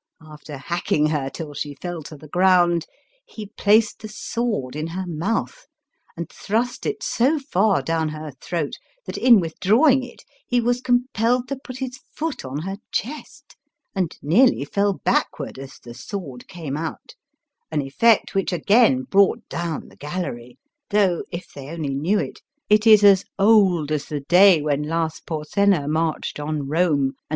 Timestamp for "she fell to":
1.53-2.17